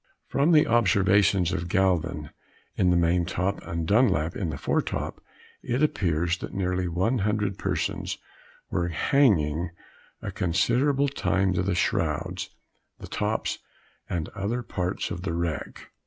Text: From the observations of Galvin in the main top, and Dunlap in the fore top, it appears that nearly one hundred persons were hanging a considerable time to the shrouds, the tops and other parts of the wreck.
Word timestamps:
From 0.29 0.51
the 0.51 0.65
observations 0.65 1.51
of 1.53 1.67
Galvin 1.69 2.31
in 2.75 2.89
the 2.89 2.97
main 2.97 3.23
top, 3.23 3.61
and 3.61 3.85
Dunlap 3.85 4.35
in 4.35 4.49
the 4.49 4.57
fore 4.57 4.81
top, 4.81 5.21
it 5.61 5.83
appears 5.83 6.39
that 6.39 6.55
nearly 6.55 6.87
one 6.87 7.19
hundred 7.19 7.59
persons 7.59 8.17
were 8.71 8.87
hanging 8.87 9.69
a 10.19 10.31
considerable 10.31 11.07
time 11.07 11.53
to 11.53 11.61
the 11.61 11.75
shrouds, 11.75 12.49
the 12.97 13.05
tops 13.05 13.59
and 14.09 14.27
other 14.29 14.63
parts 14.63 15.11
of 15.11 15.21
the 15.21 15.33
wreck. 15.35 15.91